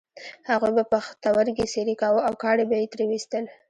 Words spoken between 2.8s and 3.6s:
یې ترې ویستل.